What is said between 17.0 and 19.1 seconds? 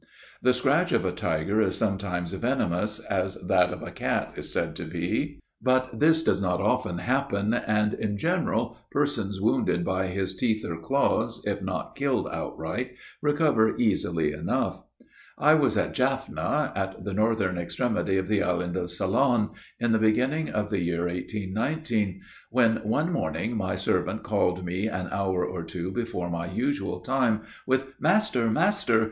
the northern extremity of the Island of